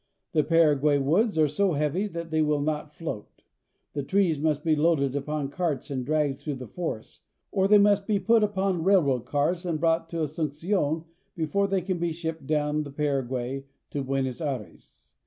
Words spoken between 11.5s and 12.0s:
they can